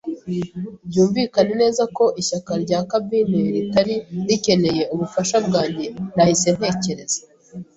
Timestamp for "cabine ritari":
2.91-3.95